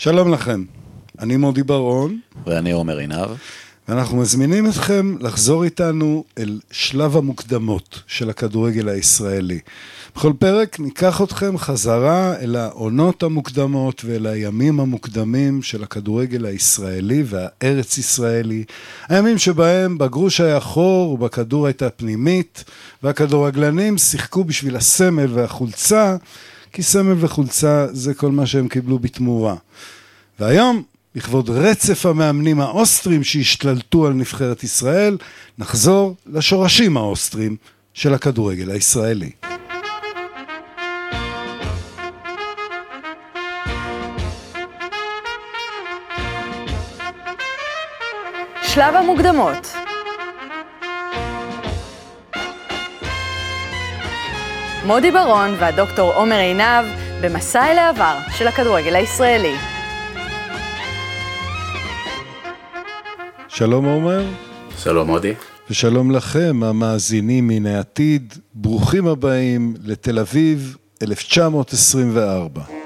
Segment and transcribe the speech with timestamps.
[0.00, 0.64] שלום לכם,
[1.18, 3.28] אני מודי ברון, ואני עומר עינב.
[3.88, 9.58] ואנחנו מזמינים אתכם לחזור איתנו אל שלב המוקדמות של הכדורגל הישראלי.
[10.16, 17.98] בכל פרק ניקח אתכם חזרה אל העונות המוקדמות ואל הימים המוקדמים של הכדורגל הישראלי והארץ
[17.98, 18.64] ישראלי.
[19.08, 22.64] הימים שבהם בגרוש היה חור ובכדור הייתה פנימית,
[23.02, 26.16] והכדורגלנים שיחקו בשביל הסמל והחולצה,
[26.72, 29.54] כי סמל וחולצה זה כל מה שהם קיבלו בתמורה.
[30.40, 30.82] והיום,
[31.14, 35.18] לכבוד רצף המאמנים האוסטרים שהשתלטו על נבחרת ישראל,
[35.58, 37.56] נחזור לשורשים האוסטרים
[37.94, 39.30] של הכדורגל הישראלי.
[48.62, 49.77] שלב המוקדמות
[54.88, 56.86] מודי ברון והדוקטור עומר עינב
[57.22, 59.54] במסע אל העבר של הכדורגל הישראלי.
[63.48, 64.24] שלום עומר.
[64.78, 65.34] שלום מודי.
[65.70, 68.34] ושלום לכם, המאזינים מן העתיד.
[68.54, 72.77] ברוכים הבאים לתל אביב 1924.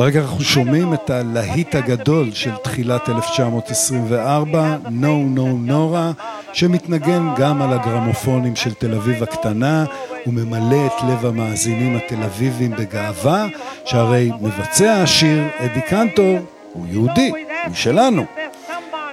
[0.00, 7.72] ברגע אנחנו שומעים את הלהיט הגדול של תחילת 1924, No No Nora, שמתנגן גם על
[7.72, 9.84] הגרמופונים של תל אביב הקטנה,
[10.26, 13.46] וממלא את לב המאזינים התל אביבים בגאווה,
[13.84, 16.38] שהרי מבצע השיר, אדי קנטור,
[16.72, 17.32] הוא יהודי,
[17.66, 18.24] הוא שלנו.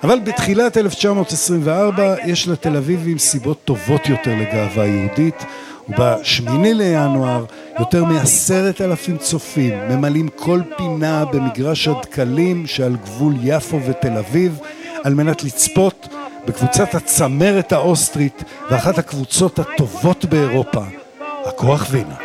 [0.04, 5.46] אבל בתחילת 1924 יש לתל אביבים סיבות טובות יותר לגאווה יהודית,
[5.90, 7.46] ובשמיני לינואר
[7.80, 14.60] יותר מעשרת אלפים צופים ממלאים כל פינה במגרש הדקלים שעל גבול יפו ותל אביב
[15.04, 16.08] על מנת לצפות
[16.48, 20.84] בקבוצת הצמרת האוסטרית ואחת הקבוצות הטובות באירופה,
[21.46, 22.16] הכוח וינה.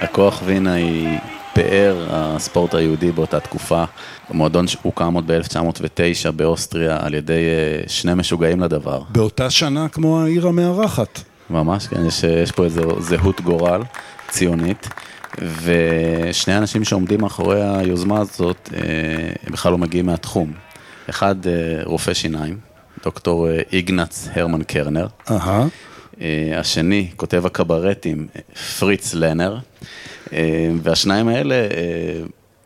[0.00, 1.18] הכוח וינה היא
[1.54, 3.84] פאר הספורט היהודי באותה תקופה.
[4.28, 9.02] המועדון הוקם עוד ב-1909 באוסטריה על ידי אה, שני משוגעים לדבר.
[9.08, 11.33] באותה שנה כמו העיר המארחת.
[11.50, 13.82] ממש, כן, יש, יש פה איזו זהות גורל
[14.28, 14.88] ציונית.
[15.62, 18.80] ושני אנשים שעומדים מאחורי היוזמה הזאת, אה,
[19.46, 20.52] הם בכלל לא מגיעים מהתחום.
[21.10, 21.52] אחד אה,
[21.84, 22.58] רופא שיניים,
[23.04, 25.06] דוקטור אה, איגנץ הרמן קרנר.
[26.20, 28.26] אה, השני, כותב הקברטים,
[28.78, 29.58] פריץ לנר,
[30.82, 31.56] והשניים האלה,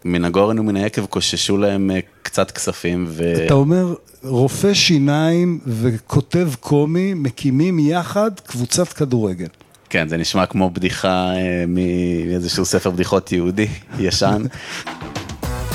[0.05, 3.45] מן הגורן ומן היקב קוששו להם אה, קצת כספים, ו...
[3.47, 9.47] אתה אומר, רופא שיניים וכותב קומי מקימים יחד קבוצת כדורגל.
[9.91, 14.43] כן, זה נשמע כמו בדיחה אה, מאיזשהו ספר בדיחות יהודי ישן.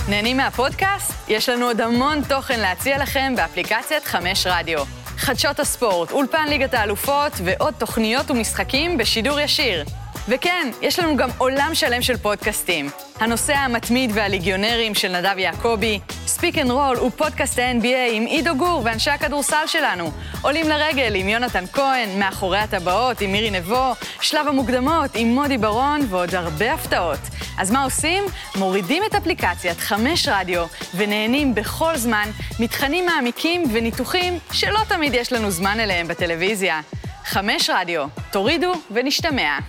[0.09, 1.11] נהנים מהפודקאסט?
[1.27, 4.79] יש לנו עוד המון תוכן להציע לכם באפליקציית חמש רדיו.
[5.17, 9.83] חדשות הספורט, אולפן ליגת האלופות ועוד תוכניות ומשחקים בשידור ישיר.
[10.27, 12.89] וכן, יש לנו גם עולם שלם של פודקאסטים.
[13.19, 19.11] הנוסע המתמיד והליגיונרים של נדב יעקבי, Speak and Roll ופודקאסט ה-NBA עם עידו גור ואנשי
[19.11, 25.27] הכדורסל שלנו, עולים לרגל עם יונתן כהן, מאחורי הטבעות עם מירי נבו, שלב המוקדמות עם
[25.27, 27.19] מודי ברון ועוד הרבה הפתעות.
[27.57, 28.23] אז מה עושים?
[28.55, 32.29] מורידים את אפליקציית חמש רדיו ונהנים בכל זמן
[32.59, 36.81] מתכנים מעמיקים וניתוחים שלא תמיד יש לנו זמן אליהם בטלוויזיה.
[37.25, 39.59] חמש רדיו, תורידו ונשתמע.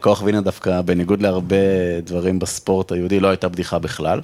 [0.00, 1.56] כוח וינה דווקא, בניגוד להרבה
[2.04, 4.20] דברים בספורט היהודי, לא הייתה בדיחה בכלל.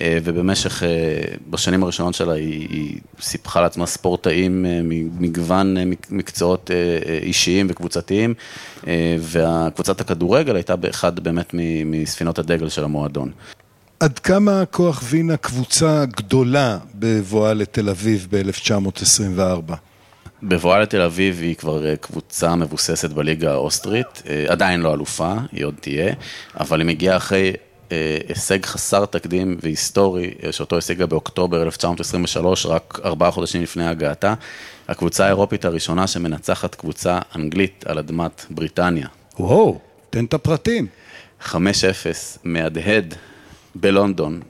[0.00, 0.88] אה, ובמשך, אה,
[1.50, 5.76] בשנים הראשונות שלה, היא, היא סיפחה לעצמה ספורטאים אה, ממגוון
[6.10, 6.70] מקצועות
[7.22, 8.34] אישיים וקבוצתיים,
[9.18, 11.54] וקבוצת הכדורגל הייתה באחד באמת
[11.84, 13.30] מספינות הדגל של המועדון.
[14.00, 19.74] עד כמה כוח וינה קבוצה גדולה בבואה לתל אביב ב-1924?
[20.42, 25.64] בבואה לתל אביב היא כבר אה, קבוצה מבוססת בליגה האוסטרית, אה, עדיין לא אלופה, היא
[25.64, 26.14] עוד תהיה,
[26.60, 27.52] אבל היא מגיעה אחרי
[27.92, 34.34] אה, הישג חסר תקדים והיסטורי, שאותו השיגה באוקטובר 1923, רק ארבעה חודשים לפני הגעתה.
[34.88, 39.06] הקבוצה האירופית הראשונה שמנצחת קבוצה אנגלית על אדמת בריטניה.
[39.38, 39.78] וואו,
[40.10, 40.86] תן את הפרטים.
[41.42, 41.54] 5-0
[42.44, 43.14] מהדהד
[43.74, 44.40] בלונדון,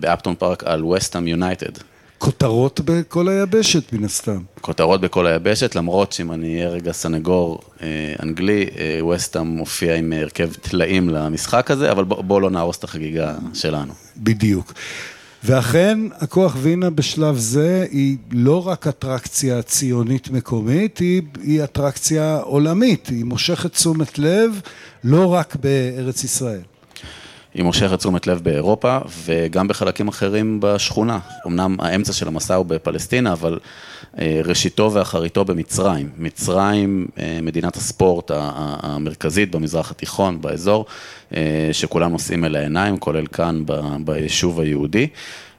[0.00, 1.72] באפטון פארק על וסטאם יונייטד.
[2.18, 4.40] כותרות בכל היבשת, מן הסתם.
[4.60, 10.12] כותרות בכל היבשת, למרות שאם אני אהיה רגע סנגור אה, אנגלי, אה, וסטאם מופיע עם
[10.12, 13.92] הרכב טלאים למשחק הזה, אבל בואו בוא לא נהרוס את החגיגה שלנו.
[14.16, 14.72] בדיוק.
[15.44, 23.06] ואכן, הכוח וינה בשלב זה היא לא רק אטרקציה ציונית מקומית, היא, היא אטרקציה עולמית,
[23.06, 24.60] היא מושכת תשומת לב
[25.04, 26.60] לא רק בארץ ישראל.
[27.56, 31.18] היא מושכת תשומת לב באירופה וגם בחלקים אחרים בשכונה.
[31.46, 33.58] אמנם האמצע של המסע הוא בפלסטינה, אבל
[34.18, 36.10] אה, ראשיתו ואחריתו במצרים.
[36.18, 38.30] מצרים, אה, מדינת הספורט
[38.82, 40.86] המרכזית במזרח התיכון, באזור,
[41.34, 43.62] אה, שכולם נושאים אל העיניים, כולל כאן
[44.04, 45.08] ביישוב היהודי.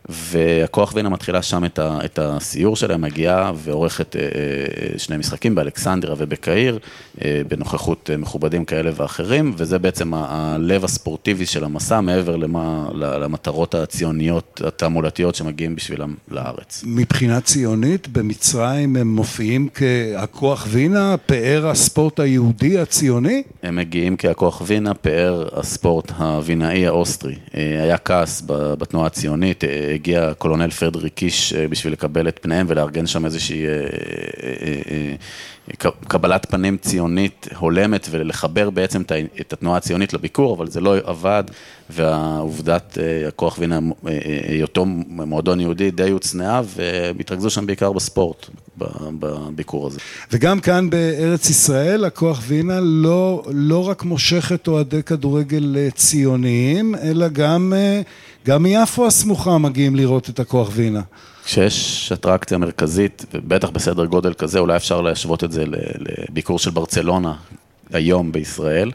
[0.09, 5.56] והכוח וינה מתחילה שם את, ה, את הסיור שלהם, מגיעה ועורכת אה, אה, שני משחקים
[5.56, 6.80] באלכסנדריה ובקהיר,
[7.21, 14.62] אה, בנוכחות מכובדים כאלה ואחרים, וזה בעצם הלב הספורטיבי של המסע, מעבר למה, למטרות הציוניות,
[14.65, 16.83] התעמולתיות שמגיעים בשבילם לארץ.
[16.86, 23.44] מבחינה ציונית, במצרים הם מופיעים כהכוח וינה, פאר הספורט היהודי הציוני?
[23.63, 27.36] הם מגיעים כהכוח וינה, פאר הספורט הווינאי האוסטרי.
[27.54, 29.63] היה כעס בתנועה הציונית,
[29.97, 33.71] הגיע קולונל פרדריק קיש אה, בשביל לקבל את פניהם ולארגן שם איזושהי אה,
[35.83, 39.01] אה, קבלת פנים ציונית הולמת ולחבר בעצם
[39.41, 41.44] את התנועה הציונית לביקור, אבל זה לא עבד,
[41.89, 42.97] ועובדת
[43.27, 43.79] הכוח וינה,
[44.47, 48.45] היותו מועדון יהודי די הוצנעה, והם התרכזו שם בעיקר בספורט,
[49.19, 49.99] בביקור הזה.
[50.31, 57.73] וגם כאן בארץ ישראל, הכוח וינה לא, לא רק מושכת אוהדי כדורגל ציוניים, אלא גם...
[58.47, 61.01] גם מיפו הסמוכה מגיעים לראות את הכוח וינה.
[61.45, 65.63] כשיש אטרקציה מרכזית, ובטח בסדר גודל כזה, אולי אפשר להשוות את זה
[65.99, 67.33] לביקור של ברצלונה
[67.94, 68.91] היום בישראל,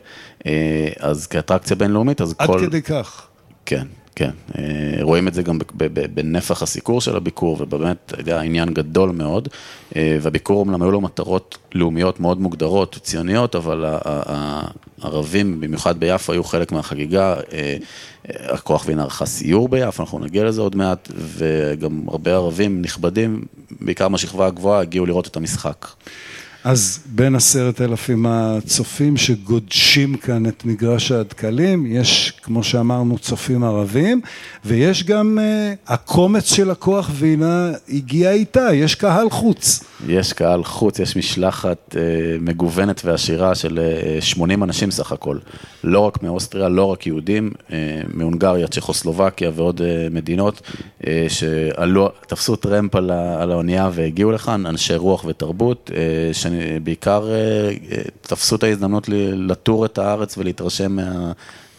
[0.46, 2.58] אה, אז כאטרקציה בינלאומית, אז עד כל...
[2.58, 3.26] עד כדי כך.
[3.66, 4.30] כן, כן.
[4.58, 4.62] אה,
[5.00, 5.58] רואים את זה גם
[6.14, 9.48] בנפח הסיקור של הביקור, ובאמת היה עניין גדול מאוד.
[9.96, 13.84] אה, והביקור אומנם היו לו מטרות לאומיות מאוד מוגדרות, ציוניות, אבל
[15.02, 17.34] הערבים, במיוחד ביפו, היו חלק מהחגיגה.
[18.28, 23.44] הכוח וינה ערכה סיור ביפו, אנחנו נגיע לזה עוד מעט, וגם הרבה ערבים נכבדים,
[23.80, 25.86] בעיקר מהשכבה הגבוהה, הגיעו לראות את המשחק.
[26.64, 34.20] אז בין עשרת אלפים הצופים שגודשים כאן את מגרש הדקלים, יש, כמו שאמרנו, צופים ערבים,
[34.64, 39.84] ויש גם uh, הקומץ של הכוח וינה הגיע איתה, יש קהל חוץ.
[40.06, 41.96] יש קהל חוץ, יש משלחת uh,
[42.40, 45.38] מגוונת ועשירה של uh, אה, 80 אנשים סך הכל.
[45.84, 47.72] לא רק מאוסטריה, לא רק יהודים, uh,
[48.14, 50.62] מהונגריה, צ'כוסלובקיה ועוד uh, מדינות,
[51.00, 55.94] uh, שעלו, תפסו טרמפ על, על האונייה והגיעו לכאן, אנשי רוח ותרבות, uh,
[56.60, 60.98] שבעיקר אה, אה, תפסו את ההזדמנות לטור את הארץ ולהתרשם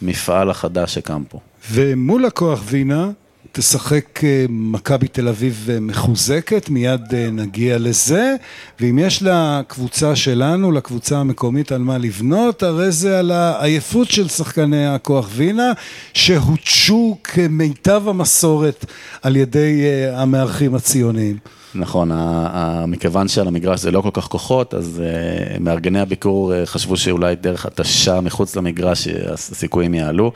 [0.02, 1.38] מהמפעל החדש שקם פה.
[1.70, 3.10] ומול הכוח וינה
[3.52, 8.34] תשחק אה, מכבי תל אביב מחוזקת, מיד נגיע לזה,
[8.80, 14.86] ואם יש לקבוצה שלנו, לקבוצה המקומית על מה לבנות, הרי זה על העייפות של שחקני
[14.86, 15.72] הכוח וינה,
[16.14, 18.86] שהותשו כמיטב המסורת
[19.22, 19.82] על ידי
[20.12, 21.38] המארחים הציוניים.
[21.74, 22.10] נכון,
[22.88, 27.36] מכיוון שעל המגרש זה לא כל כך כוחות, אז אה, מארגני הביקור אה, חשבו שאולי
[27.36, 30.32] דרך התשה מחוץ למגרש אה, הסיכויים יעלו.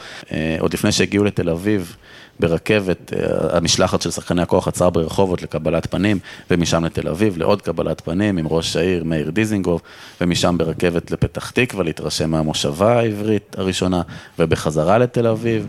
[0.58, 1.96] עוד לפני שהגיעו לתל אביב,
[2.40, 3.12] ברכבת,
[3.52, 6.18] המשלחת של שחקני הכוח עצרה ברחובות לקבלת פנים,
[6.50, 9.82] ומשם לתל אביב לעוד קבלת פנים עם ראש העיר מאיר דיזינגוף,
[10.20, 14.02] ומשם ברכבת לפתח תקווה להתרשם מהמושבה העברית הראשונה,
[14.38, 15.66] ובחזרה לתל אביב,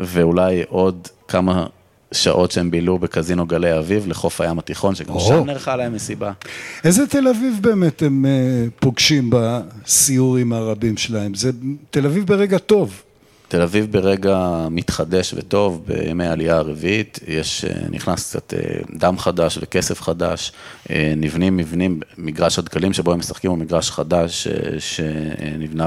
[0.00, 1.66] ואולי עוד כמה
[2.12, 6.32] שעות שהם בילו בקזינו גלי אביב לחוף הים התיכון, שגם שם נערכה להם מסיבה.
[6.84, 8.30] איזה תל אביב באמת הם אה,
[8.80, 11.34] פוגשים בסיורים הרבים שלהם?
[11.34, 11.50] זה
[11.90, 13.02] תל אביב ברגע טוב.
[13.48, 18.58] תל אביב ברגע מתחדש וטוב, בימי העלייה הרביעית, יש, אה, נכנס קצת אה,
[18.98, 20.52] דם חדש וכסף חדש,
[21.16, 25.86] נבנים מבנים, מגרש הדקלים שבו הם משחקים הוא מגרש חדש שנבנה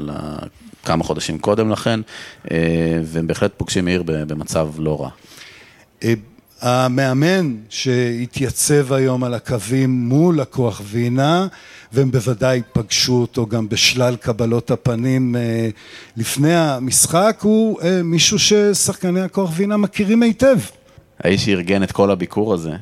[0.00, 2.00] לכמה חודשים קודם לכן,
[3.04, 5.10] והם בהחלט פוגשים עיר במצב לא רע.
[6.04, 6.14] אה,
[6.60, 11.46] המאמן שהתייצב היום על הקווים מול הכוח וינה,
[11.92, 15.68] והם בוודאי פגשו אותו גם בשלל קבלות הפנים אה,
[16.16, 20.58] לפני המשחק, הוא אה, מישהו ששחקני הכוח וינה מכירים היטב.
[21.20, 22.72] האיש שארגן את כל הביקור הזה,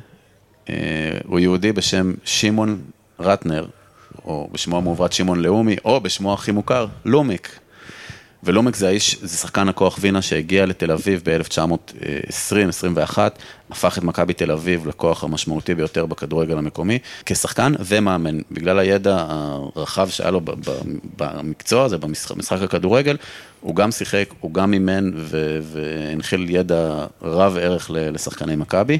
[1.25, 2.81] הוא יהודי בשם שמעון
[3.19, 3.65] רטנר,
[4.25, 7.59] או בשמו המעוברת שמעון לאומי, או בשמו הכי מוכר, לומיק.
[8.43, 13.17] ולומק זה האיש, זה שחקן הכוח וינה שהגיע לתל אביב ב-1920-21,
[13.71, 18.39] הפך את מכבי תל אביב לכוח המשמעותי ביותר בכדורגל המקומי, כשחקן ומאמן.
[18.51, 20.41] בגלל הידע הרחב שהיה לו
[21.17, 23.17] במקצוע הזה, במשחק הכדורגל,
[23.63, 25.11] הוא גם שיחק, הוא גם אימן
[25.61, 28.99] והנחיל ידע רב ערך לשחקני מכבי.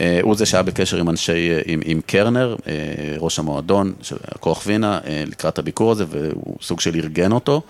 [0.00, 2.72] אה, הוא זה שהיה בקשר עם אנשי, עם, עם קרנר, אה,
[3.18, 7.62] ראש המועדון של הכוח וינה, אה, לקראת הביקור הזה, והוא סוג של ארגן אותו.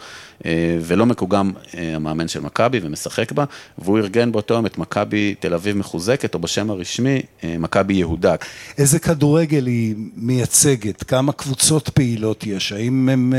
[0.81, 3.45] ולא מקוגם המאמן של מכבי ומשחק בה,
[3.79, 8.35] והוא ארגן באותו יום את מכבי תל אביב מחוזקת, או בשם הרשמי, מכבי יהודה.
[8.79, 11.03] איזה כדורגל היא מייצגת?
[11.03, 12.73] כמה קבוצות פעילות יש?
[12.73, 13.33] האם הן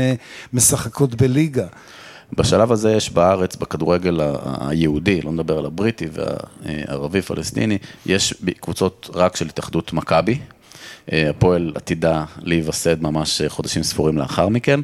[0.52, 1.66] משחקות בליגה?
[2.32, 4.20] בשלב הזה יש בארץ, בכדורגל
[4.60, 10.38] היהודי, לא נדבר על הבריטי והערבי-פלסטיני, יש קבוצות רק של התאחדות מכבי.
[11.08, 14.80] הפועל עתידה להיווסד ממש חודשים ספורים לאחר מכן,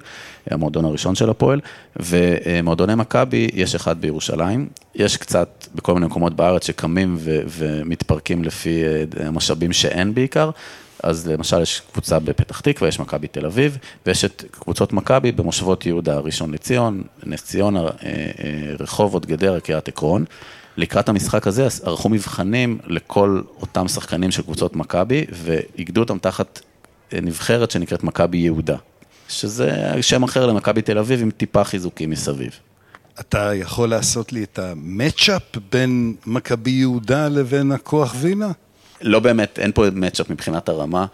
[0.50, 1.61] המועדון הראשון של הפועל,
[1.96, 8.82] ומועדוני מכבי, יש אחד בירושלים, יש קצת בכל מיני מקומות בארץ שקמים ו- ומתפרקים לפי
[9.20, 10.50] המשאבים שאין בעיקר,
[11.02, 15.87] אז למשל יש קבוצה בפתח תקווה, יש מכבי תל אביב, ויש את קבוצות מכבי במושבות
[15.87, 20.25] יהודה, ראשון לציון, נס ציונה, אה, אה, רחובות, גדרה, קריית עקרון.
[20.76, 26.61] לקראת המשחק הזה ערכו מבחנים לכל אותם שחקנים של קבוצות מכבי, ואיגדו אותם תחת
[27.12, 28.76] אה, נבחרת שנקראת מכבי יהודה,
[29.28, 32.50] שזה שם אחר למכבי תל אביב עם טיפה חיזוקים מסביב.
[33.21, 35.42] אתה יכול לעשות לי את המצ'אפ
[35.73, 38.52] בין מכבי יהודה לבין הכוח וינה?
[39.00, 41.06] לא באמת, אין פה מצ'אפ מבחינת הרמה.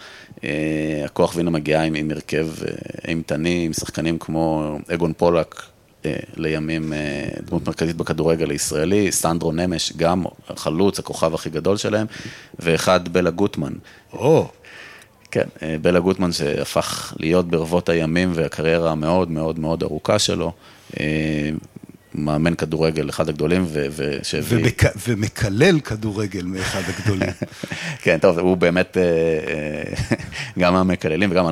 [0.44, 2.72] אה, הכוח וינה מגיעה עם, עם הרכב אה,
[3.08, 5.62] אימתני, עם שחקנים כמו אגון פולק,
[6.36, 6.92] לימים
[7.46, 12.06] דמות מרכזית בכדורגל הישראלי, סנדרו נמש, גם החלוץ, הכוכב הכי גדול שלהם,
[12.58, 13.72] ואחד בלה גוטמן.
[14.12, 14.48] או.
[15.30, 15.48] כן,
[15.82, 20.52] בלה גוטמן שהפך להיות ברבות הימים והקריירה המאוד מאוד מאוד ארוכה שלו.
[22.14, 23.66] מאמן כדורגל, אחד הגדולים,
[23.96, 24.58] ושהביא...
[24.58, 24.82] ומק...
[25.08, 27.28] ומקלל כדורגל מאחד הגדולים.
[28.02, 30.16] כן, טוב, הוא באמת אה, אה,
[30.58, 31.46] גם המקללים וגם...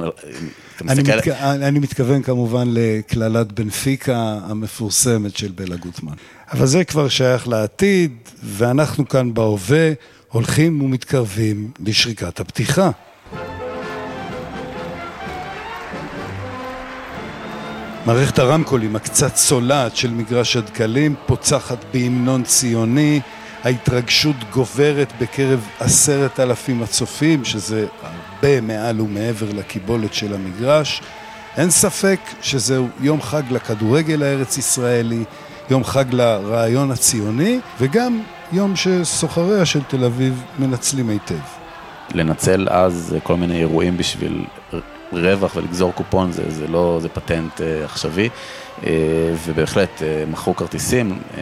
[0.89, 1.29] אני, מתכ...
[1.41, 6.15] אני מתכוון כמובן לקללת בנפיקה המפורסמת של בלה גוטמן.
[6.53, 8.13] אבל זה כבר שייך לעתיד,
[8.43, 9.93] ואנחנו כאן בהווה
[10.29, 12.91] הולכים ומתקרבים לשריקת הפתיחה.
[18.07, 23.21] מערכת הרמקולים הקצת צולעת של מגרש הדקלים פוצחת בהמנון ציוני,
[23.65, 31.03] ההתרגשות גוברת בקרב עשרת אלפים הצופים, שזה הרבה מעל ומעבר לקיבולת של המגרש.
[31.57, 35.25] אין ספק שזהו יום חג לכדורגל הארץ-ישראלי,
[35.71, 41.35] יום חג לרעיון הציוני, וגם יום שסוחריה של תל אביב מנצלים היטב.
[42.15, 44.45] לנצל אז כל מיני אירועים בשביל
[45.13, 48.29] רווח ולגזור קופון זה, זה לא, זה פטנט uh, עכשווי,
[48.81, 48.85] uh,
[49.47, 51.37] ובהחלט uh, מכרו כרטיסים uh,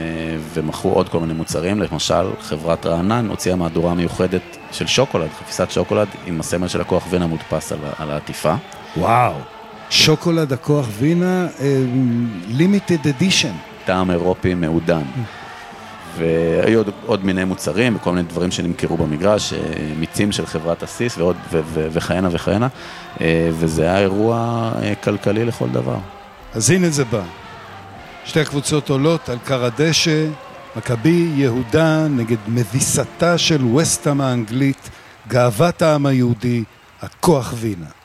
[0.54, 6.08] ומכרו עוד כל מיני מוצרים, למשל חברת רענן הוציאה מהדורה מיוחדת של שוקולד, חפיסת שוקולד
[6.26, 8.54] עם הסמל של הכוח וינה מודפס על, על העטיפה.
[8.96, 9.32] וואו,
[9.90, 11.46] שוקולד הכוח וינה,
[12.48, 13.52] לימיטד אדישן.
[13.84, 15.02] טעם אירופי מעודן.
[16.16, 19.58] והיו עוד, עוד מיני מוצרים וכל מיני דברים שנמכרו במגרש, אה,
[19.98, 22.68] מיצים של חברת הסיס ועוד, ו, ו, וכהנה וכהנה,
[23.20, 25.96] אה, וזה היה אירוע אה, כלכלי לכל דבר.
[26.54, 27.22] אז הנה זה בא.
[28.24, 30.26] שתי הקבוצות עולות על כר הדשא,
[30.76, 34.90] מכבי יהודה נגד מביסתה של וסטאם האנגלית,
[35.28, 36.64] גאוות העם היהודי,
[37.02, 37.97] הכוח וינה.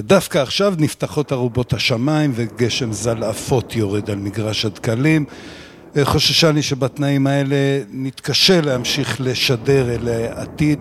[0.00, 5.24] ודווקא עכשיו נפתחות ארובות השמיים וגשם זלעפות יורד על מגרש הדקלים.
[6.02, 7.56] חוששני שבתנאים האלה
[7.92, 10.78] נתקשה להמשיך לשדר אל העתיד.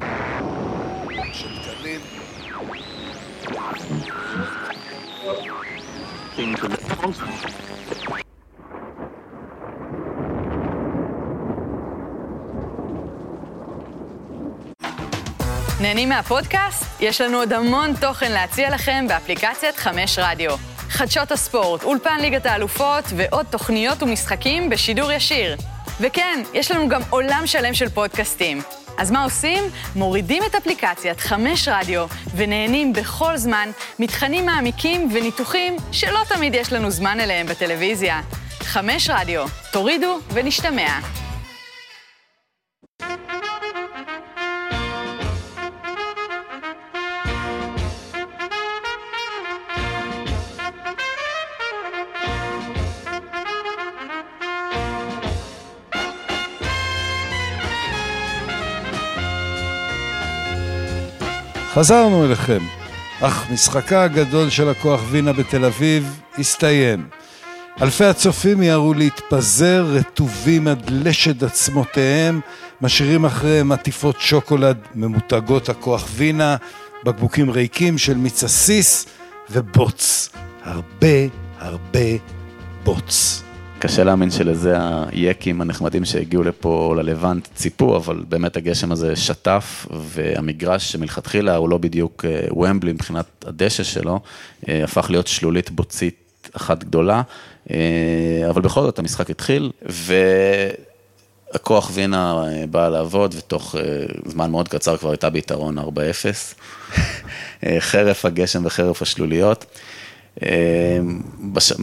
[15.82, 16.86] נהנים מהפודקאסט?
[17.00, 20.52] יש לנו עוד המון תוכן להציע לכם באפליקציית חמש רדיו.
[20.90, 25.56] חדשות הספורט, אולפן ליגת האלופות ועוד תוכניות ומשחקים בשידור ישיר.
[26.02, 28.62] וכן, יש לנו גם עולם שלם של פודקאסטים.
[28.98, 29.64] אז מה עושים?
[29.96, 32.06] מורידים את אפליקציית חמש רדיו
[32.36, 33.70] ונהנים בכל זמן
[34.00, 38.22] מתכנים מעמיקים וניתוחים שלא תמיד יש לנו זמן אליהם בטלוויזיה.
[38.60, 41.00] חמש רדיו, תורידו ונשתמע.
[61.80, 62.60] חזרנו אליכם,
[63.22, 67.08] אך משחקה הגדול של הכוח וינה בתל אביב הסתיים.
[67.82, 72.40] אלפי הצופים יערו להתפזר רטובים עד לשד עצמותיהם
[72.82, 76.56] משאירים אחריהם עטיפות שוקולד ממותגות הכוח וינה,
[77.04, 79.06] בקבוקים ריקים של מיץ עסיס
[79.50, 80.30] ובוץ.
[80.64, 81.18] הרבה
[81.60, 82.10] הרבה
[82.84, 83.44] בוץ.
[83.80, 84.76] קשה להאמין שלזה
[85.12, 91.78] היקים הנחמדים שהגיעו לפה ללבנט ציפו, אבל באמת הגשם הזה שטף, והמגרש שמלכתחילה הוא לא
[91.78, 94.20] בדיוק אה, ומבלי מבחינת הדשא שלו,
[94.70, 97.22] אה, הפך להיות שלולית בוצית אחת גדולה,
[97.72, 97.76] אה,
[98.50, 99.72] אבל בכל זאת המשחק התחיל,
[101.54, 103.76] והכוח וינה בא לעבוד, ותוך
[104.26, 105.82] זמן מאוד קצר כבר הייתה ביתרון 4-0,
[107.80, 109.66] חרף הגשם וחרף השלוליות.
[110.44, 111.22] אמ,
[111.54, 111.74] בש...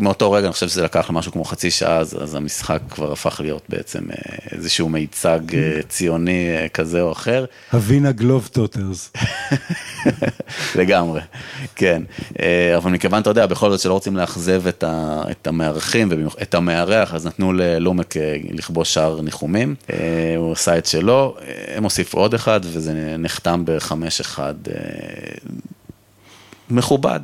[0.00, 3.40] מאותו רגע אני חושב שזה לקח למשהו כמו חצי שעה, אז, אז המשחק כבר הפך
[3.40, 4.16] להיות בעצם אה,
[4.52, 7.44] איזשהו מיצג אה, ציוני אה, כזה או אחר.
[7.72, 9.12] הווינה גלוב טוטרס.
[10.78, 11.20] לגמרי,
[11.76, 12.02] כן.
[12.76, 15.22] אבל מכיוון, אתה יודע, בכל זאת שלא רוצים לאכזב את, ה...
[15.30, 18.14] את המארחים ואת המארח, אז נתנו ללומק
[18.50, 19.74] לכבוש שער ניחומים.
[20.36, 21.36] הוא עשה את שלו,
[21.74, 24.54] הם הוסיפו עוד אחד, וזה נחתם בחמש אחד
[26.70, 27.20] מכובד.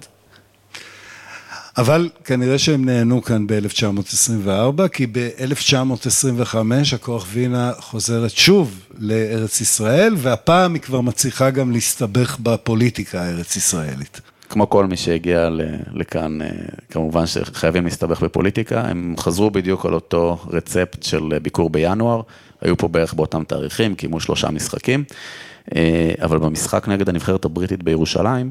[1.79, 6.57] אבל כנראה שהם נהנו כאן ב-1924, כי ב-1925
[6.95, 14.21] הכוח וינה חוזרת שוב לארץ ישראל, והפעם היא כבר מצליחה גם להסתבך בפוליטיקה הארץ-ישראלית.
[14.49, 15.49] כמו כל מי שהגיע
[15.93, 16.49] לכאן, אה,
[16.91, 22.21] כמובן שחייבים להסתבך בפוליטיקה, הם חזרו בדיוק על אותו רצפט של ביקור בינואר,
[22.61, 25.05] היו פה בערך באותם תאריכים, קיימו שלושה משחקים,
[25.77, 28.51] אה, אבל במשחק נגד הנבחרת הבריטית בירושלים,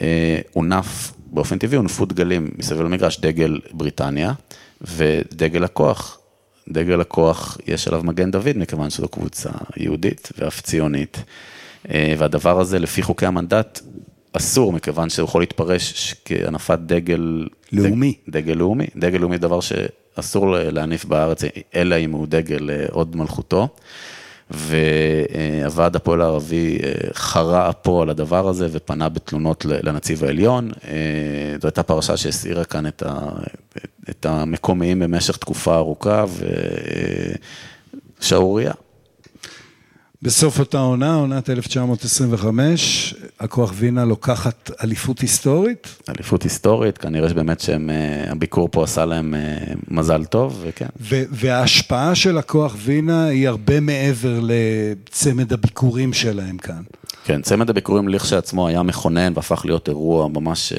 [0.00, 4.32] אה, הונף באופן טבעי הונפו דגלים מסביב למגרש, דגל בריטניה
[4.80, 6.18] ודגל הכוח.
[6.68, 11.22] דגל הכוח, יש עליו מגן דוד, מכיוון שזו קבוצה יהודית ואף ציונית.
[11.90, 13.80] אה, והדבר הזה, לפי חוקי המנדט,
[14.32, 17.46] אסור, מכיוון שהוא יכול להתפרש כהנפת דגל...
[17.72, 18.14] לאומי.
[18.28, 18.86] דג, דגל לאומי.
[18.96, 21.42] דגל לאומי דבר שאסור להניף בארץ,
[21.74, 23.68] אלא אם הוא דגל אה, עוד מלכותו.
[24.50, 30.70] והוועד הפועל הערבי אה, חרה אפו על הדבר הזה ופנה בתלונות לנציב העליון.
[30.88, 33.28] אה, זו הייתה פרשה שהסעירה כאן את, ה,
[34.10, 36.24] את המקומיים במשך תקופה ארוכה
[38.20, 38.72] ושערורייה.
[40.22, 45.88] בסוף אותה עונה, עונת 1925, הכוח וינה לוקחת אליפות היסטורית?
[46.08, 49.56] אליפות היסטורית, כנראה שבאמת שהביקור פה עשה להם אה,
[49.88, 50.86] מזל טוב, וכן.
[51.30, 56.82] וההשפעה של הכוח וינה היא הרבה מעבר לצמד הביקורים שלהם כאן.
[57.24, 60.78] כן, צמד הביקורים לכשעצמו היה מכונן והפך להיות אירוע ממש אה,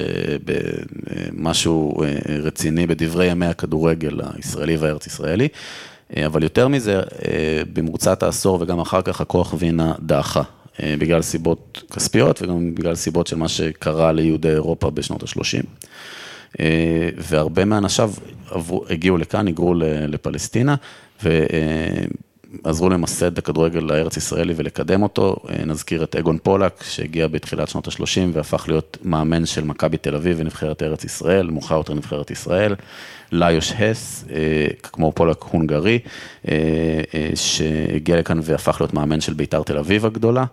[1.32, 5.48] משהו אה, רציני בדברי ימי הכדורגל הישראלי והארץ ישראלי.
[6.16, 10.42] אה, אבל יותר מזה, אה, במרוצת העשור וגם אחר כך הכוח וינה דעכה,
[10.82, 15.64] אה, בגלל סיבות כספיות וגם בגלל סיבות של מה שקרה ליהודי אירופה בשנות ה-30.
[17.16, 18.12] והרבה מאנשיו
[18.90, 19.74] הגיעו לכאן, היגרו
[20.08, 20.74] לפלסטינה,
[22.64, 25.36] ועזרו למסד את הכדורגל לארץ ישראלי ולקדם אותו.
[25.66, 30.36] נזכיר את אגון פולק, שהגיע בתחילת שנות ה-30 והפך להיות מאמן של מכבי תל אביב
[30.40, 32.74] ונבחרת ארץ ישראל, מאוחר יותר נבחרת ישראל.
[33.32, 35.98] ליוש הס, אה, כמו פולק הונגרי,
[36.48, 36.54] אה,
[37.14, 40.44] אה, שהגיע לכאן והפך להיות מאמן של בית"ר תל אביב הגדולה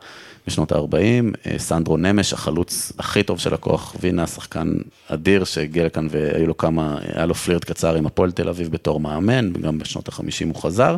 [0.48, 4.74] בשנות ה-40, סנדרו נמש, החלוץ הכי טוב של הכוח וינה, שחקן
[5.08, 9.00] אדיר שהגיע לכאן והיו לו כמה, היה לו פלירט קצר עם הפועל תל אביב בתור
[9.00, 10.98] מאמן, וגם בשנות ה-50 הוא חזר.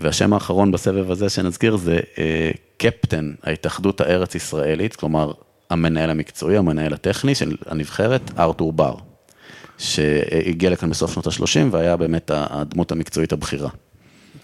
[0.00, 2.00] והשם האחרון בסבב הזה שנזכיר זה
[2.76, 5.32] קפטן ההתאחדות הארץ ישראלית, כלומר
[5.70, 8.94] המנהל המקצועי, המנהל הטכני של הנבחרת, ארתור בר.
[9.80, 13.70] שהגיע לכאן בסוף שנות ה-30 והיה באמת הדמות המקצועית הבכירה.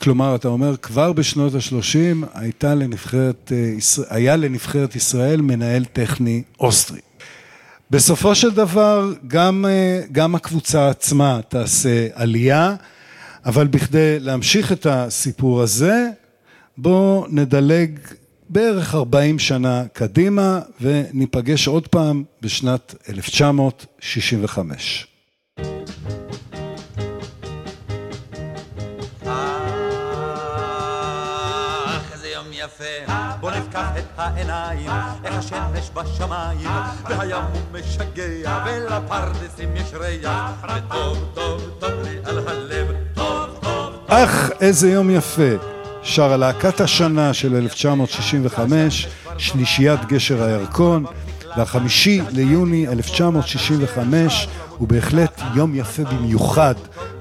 [0.03, 7.01] כלומר, אתה אומר, כבר בשנות ה-30 הייתה לנבחרת, אה, היה לנבחרת ישראל מנהל טכני אוסטרי.
[7.91, 12.75] בסופו של דבר, גם, אה, גם הקבוצה עצמה תעשה עלייה,
[13.47, 16.09] אבל בכדי להמשיך את הסיפור הזה,
[16.79, 17.99] בואו נדלג
[18.49, 25.07] בערך 40 שנה קדימה וניפגש עוד פעם בשנת 1965.
[33.41, 34.91] בוא נפקח את העיניים,
[35.25, 36.71] איך השמש בשמיים,
[37.09, 44.51] והים הוא משגע, ולפרדסים יש ריח, וטוב טוב טוב לי על הלב, טוב טוב אך,
[44.61, 45.53] איזה יום יפה.
[46.03, 51.05] שרה להקת השנה של 1965, שלישיית גשר הירקון,
[51.57, 56.75] והחמישי ליוני 1965 הוא בהחלט יום יפה במיוחד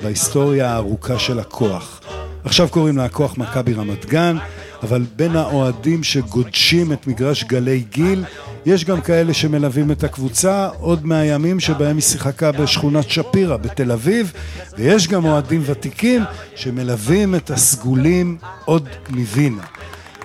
[0.03, 2.01] בהיסטוריה הארוכה של הכוח.
[2.43, 4.37] עכשיו קוראים לה הכוח מכבי רמת גן,
[4.83, 8.23] אבל בין האוהדים שגודשים את מגרש גלי גיל,
[8.65, 14.33] יש גם כאלה שמלווים את הקבוצה עוד מהימים שבהם היא שיחקה בשכונת שפירא בתל אביב,
[14.77, 16.23] ויש גם אוהדים ותיקים
[16.55, 19.63] שמלווים את הסגולים עוד מווינה.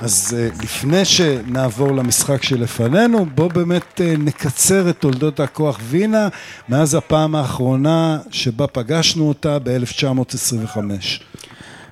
[0.01, 6.29] אז אה, לפני שנעבור למשחק שלפנינו, בואו באמת אה, נקצר את תולדות הכוח וינה
[6.69, 10.79] מאז הפעם האחרונה שבה פגשנו אותה ב-1925.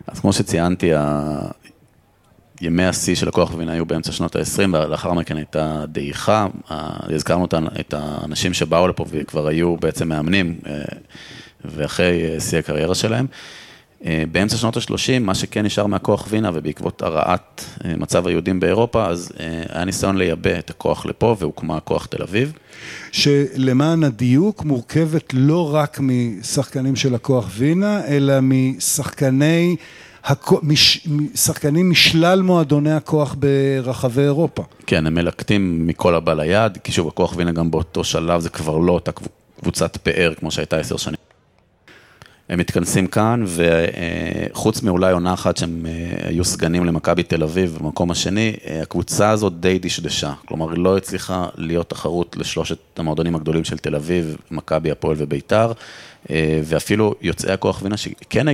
[0.07, 0.91] אז כמו שציינתי,
[2.61, 6.47] ימי השיא של הכוח וינה היו באמצע שנות ה-20, ולאחר מכן הייתה דעיכה.
[6.71, 7.47] הזכרנו
[7.81, 10.73] את האנשים שבאו לפה וכבר היו בעצם מאמנים, אה,
[11.65, 13.27] ואחרי שיא הקריירה שלהם.
[14.07, 19.07] אה, באמצע שנות ה-30, מה שכן נשאר מהכוח וינה, ובעקבות הרעת אה, מצב היהודים באירופה,
[19.07, 22.53] אז אה, היה ניסיון לייבא את הכוח לפה, והוקמה כוח תל אביב.
[23.13, 29.77] שלמען הדיוק מורכבת לא רק משחקנים של הכוח וינה, אלא משחקני...
[31.35, 34.65] שחקנים משלל מועדוני הכוח ברחבי אירופה.
[34.87, 38.79] כן, הם מלקטים מכל הבא ליד, כי שוב, הכוח וינה גם באותו שלב זה כבר
[38.79, 39.11] לא אותה
[39.61, 41.29] קבוצת פאר כמו שהייתה עשר שנים.
[42.49, 48.11] הם מתכנסים כאן, וחוץ מאולי עונה אחת שהם אה, היו סגנים למכבי תל אביב במקום
[48.11, 50.33] השני, אה, הקבוצה הזאת די דשדשה.
[50.47, 55.73] כלומר, היא לא הצליחה להיות תחרות לשלושת המועדונים הגדולים של תל אביב, מכבי, הפועל וביתר,
[56.31, 58.47] אה, ואפילו יוצאי הכוח וינה שכן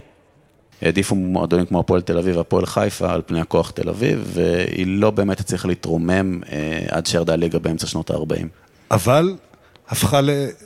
[0.84, 5.10] העדיפו מועדונים כמו הפועל תל אביב והפועל חיפה על פני הכוח תל אביב, והיא לא
[5.10, 6.40] באמת הצליחה להתרומם
[6.88, 8.46] עד שירדה הליגה באמצע שנות ה-40.
[8.90, 9.36] אבל
[9.88, 10.20] הפכה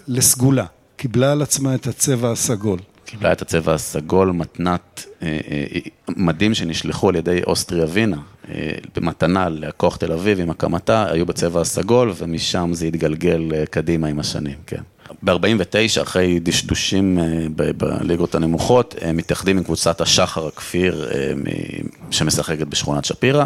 [0.08, 0.64] לסגולה,
[0.96, 2.78] קיבלה על עצמה את הצבע הסגול.
[3.04, 8.16] קיבלה את הצבע הסגול, מתנת, אה, אה, מדים שנשלחו על ידי אוסטריה וינה,
[8.48, 14.18] אה, במתנה לכוח תל אביב עם הקמתה, היו בצבע הסגול, ומשם זה התגלגל קדימה עם
[14.20, 14.82] השנים, כן.
[15.22, 17.18] ב-49, אחרי דשדושים
[17.76, 21.08] בליגות הנמוכות, הם מתאחדים עם קבוצת השחר הכפיר
[22.10, 23.44] שמשחקת בשכונת שפירא,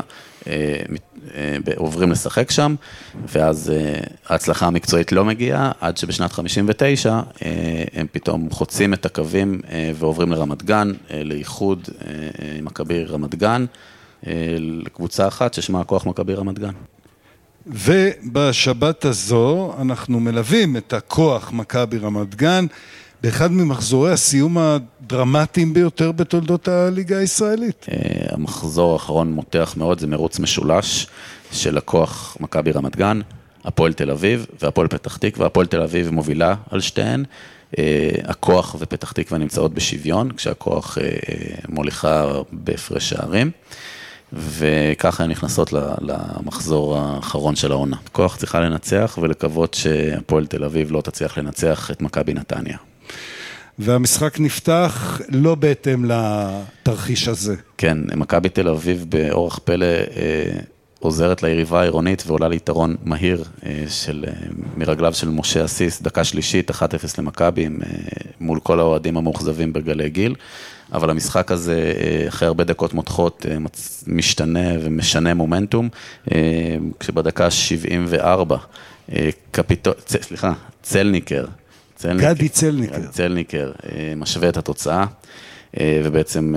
[1.77, 2.75] עוברים לשחק שם,
[3.29, 3.73] ואז
[4.27, 7.21] ההצלחה המקצועית לא מגיעה, עד שבשנת 59
[7.95, 9.61] הם פתאום חוצים את הקווים
[9.95, 11.89] ועוברים לרמת גן, לאיחוד
[12.63, 13.65] מכבי רמת גן,
[14.59, 16.73] לקבוצה אחת ששמה הכוח מכבי רמת גן.
[17.67, 22.67] ובשבת הזו אנחנו מלווים את הכוח מכבי רמת גן
[23.23, 27.87] באחד ממחזורי הסיום הדרמטיים ביותר בתולדות הליגה הישראלית.
[27.93, 27.97] אה,
[28.35, 31.07] המחזור האחרון מותח מאוד, זה מרוץ משולש
[31.53, 33.21] של הכוח מכבי רמת גן,
[33.65, 35.47] הפועל תל אביב והפועל פתח תקווה.
[35.47, 37.25] הפועל תל אביב מובילה על שתיהן,
[37.79, 41.05] אה, הכוח ופתח תקווה נמצאות בשוויון, כשהכוח אה,
[41.69, 43.51] מוליכה בהפרש שערים.
[44.33, 47.97] וככה הן נכנסות למחזור האחרון של העונה.
[48.13, 52.77] כוח צריכה לנצח ולקוות שהפועל תל אביב לא תצליח לנצח את מכבי נתניה.
[53.79, 57.57] והמשחק נפתח לא בהתאם לתרחיש הזה.
[57.79, 60.59] כן, מכבי תל אביב באורח פלא אה,
[61.03, 64.33] עוזרת ליריבה העירונית ועולה ליתרון מהיר אה, של, אה,
[64.77, 66.75] מרגליו של משה אסיס, דקה שלישית, 1-0
[67.19, 67.71] למכבי, אה,
[68.41, 70.35] מול כל האוהדים המאוכזבים בגלי גיל.
[70.93, 71.93] אבל המשחק הזה,
[72.29, 73.47] אחרי הרבה דקות מותחות,
[74.07, 75.89] משתנה ומשנה מומנטום,
[77.01, 78.57] כשבדקה 74,
[79.51, 81.45] קפיטול, סליחה, צלניקר,
[82.05, 82.99] גדי צלניקר.
[82.99, 83.73] גדי צלניקר
[84.17, 85.05] משווה את התוצאה.
[85.81, 86.55] ובעצם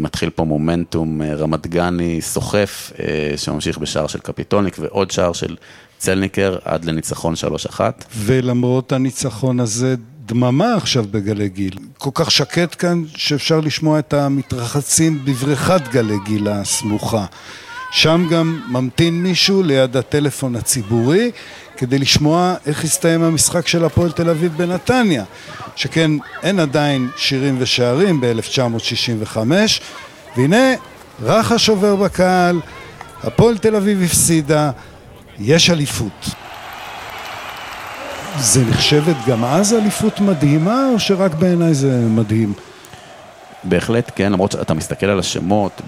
[0.00, 2.92] מתחיל פה מומנטום רמת גני סוחף,
[3.36, 5.56] שממשיך בשער של קפיטולניק ועוד שער של
[5.98, 7.34] צלניקר עד לניצחון
[7.70, 7.80] 3-1.
[8.16, 9.94] ולמרות הניצחון הזה,
[10.26, 11.78] דממה עכשיו בגלי גיל.
[11.98, 17.24] כל כך שקט כאן שאפשר לשמוע את המתרחצים בבריכת גלי גיל הסמוכה.
[17.90, 21.30] שם גם ממתין מישהו ליד הטלפון הציבורי
[21.76, 25.24] כדי לשמוע איך הסתיים המשחק של הפועל תל אביב בנתניה.
[25.76, 26.10] שכן
[26.42, 29.36] אין עדיין שירים ושערים ב-1965,
[30.36, 30.74] והנה
[31.22, 32.60] רחש עובר בקהל,
[33.22, 34.70] הפועל תל אביב הפסידה,
[35.38, 36.28] יש אליפות.
[38.38, 42.52] זה נחשבת גם אז אליפות מדהימה, או שרק בעיניי זה מדהים?
[43.64, 45.82] בהחלט כן, למרות שאתה מסתכל על השמות,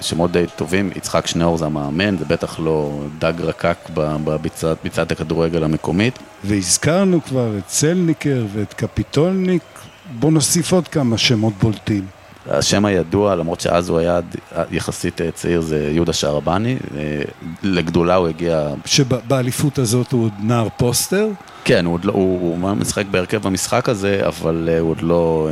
[0.00, 6.18] שמות די טובים, יצחק שניאור זה המאמן, זה בטח לא דג רקק בביצת הכדורגל המקומית.
[6.44, 9.62] והזכרנו כבר את צלניקר ואת קפיטולניק,
[10.10, 12.17] בוא נוסיף עוד כמה שמות בולטים.
[12.50, 14.20] השם הידוע, למרות שאז הוא היה
[14.70, 16.76] יחסית צעיר, זה יהודה שערבני,
[17.62, 18.68] לגדולה הוא הגיע...
[18.84, 21.28] שבאליפות הזאת הוא עוד נער פוסטר?
[21.64, 25.48] כן, הוא, לא, הוא, הוא משחק בהרכב במשחק הזה, אבל הוא עוד לא,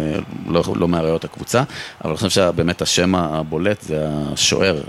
[0.49, 1.63] לא, לא מאריות הקבוצה.
[2.05, 4.81] אבל אני חושב שבאמת השם הבולט זה השוער,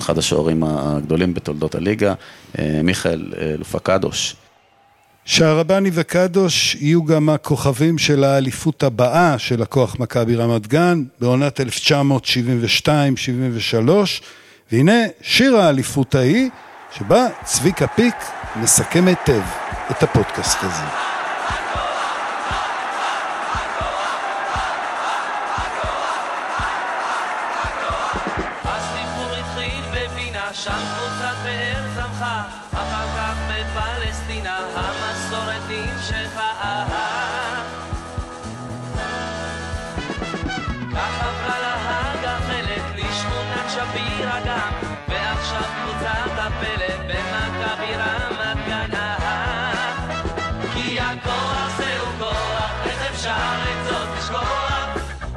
[0.00, 2.14] אחד השוערים הגדולים בתולדות הליגה,
[2.58, 4.36] מיכאל לופקדוש.
[5.24, 11.64] שהרבני וקדוש יהיו גם הכוכבים של האליפות הבאה של הכוח מכבי רמת גן בעונת 1972-73
[14.72, 16.50] והנה שיר האליפות ההיא
[16.98, 18.14] שבה צביקה פיק
[18.56, 19.42] מסכם היטב
[19.90, 21.19] את הפודקאסט הזה.
[44.46, 44.72] גם,
[45.08, 48.90] ועכשיו קבוצת הפלא במכבי רמת גן.
[50.74, 54.88] כי הכוח זהו כוח, איך אפשר את זאת לשכוח?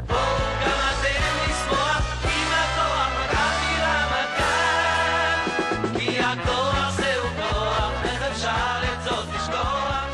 [0.08, 6.00] בואו גם אתם לשמוח, עם הכוח מכבי רמת גן.
[6.00, 10.06] כי הכוח זהו כוח, איך אפשר את זאת לשכוח?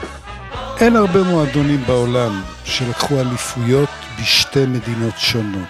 [0.82, 3.90] אין הרבה מועדונים בעולם שלקחו אליפויות
[4.22, 5.68] בשתי מדינות שונות.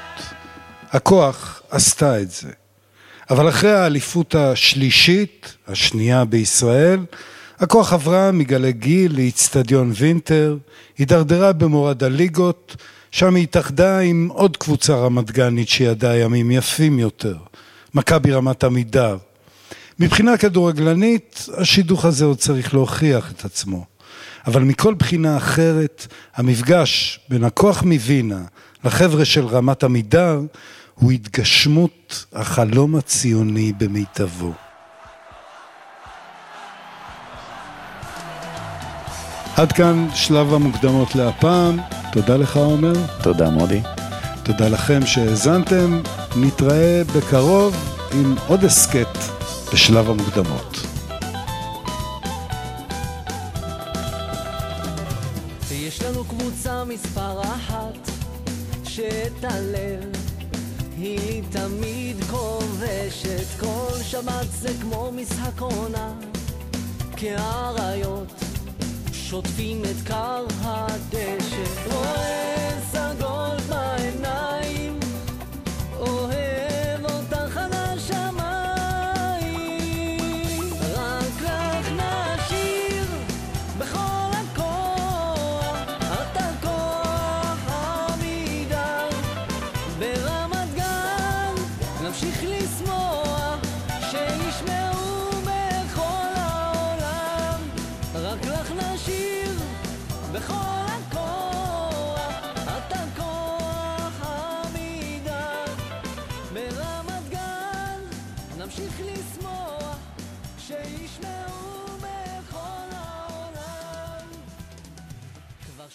[0.92, 2.59] הכוח עשתה את זה.
[3.30, 7.00] אבל אחרי האליפות השלישית, השנייה בישראל,
[7.60, 10.58] הכוח עברה מגלי גיל לאיצטדיון וינטר,
[10.98, 12.76] הידרדרה במורד הליגות,
[13.12, 17.38] שם היא התאחדה עם עוד קבוצה רמת גנית שידעה ימים יפים יותר,
[17.94, 19.18] מכבי רמת עמידר.
[20.00, 23.86] מבחינה כדורגלנית, השידוך הזה עוד צריך להוכיח את עצמו.
[24.48, 28.42] אבל מכל בחינה אחרת, המפגש בין הכוח מווינה
[28.84, 30.42] לחבר'ה של רמת עמידר
[31.00, 34.52] הוא התגשמות החלום הציוני במיטבו.
[39.58, 41.80] עד כאן שלב המוקדמות להפעם.
[42.12, 43.82] תודה לך עומר, תודה מודי.
[44.44, 46.02] תודה לכם שהאזנתם.
[46.36, 47.76] נתראה בקרוב
[48.14, 49.18] עם עוד הסכת
[49.74, 50.78] בשלב המוקדמות.
[55.72, 58.10] יש לנו קבוצה מספר אחת,
[58.84, 60.19] שאת הלב
[61.02, 63.60] היא תמיד כובשת.
[63.60, 66.14] כל שבת זה כמו משחק עונה,
[67.18, 68.34] כאריות
[69.14, 71.92] שוטפים את קר הדשא.
[71.92, 72.49] רואה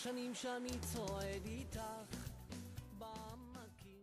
[0.05, 1.94] שנים שאני צועד איתך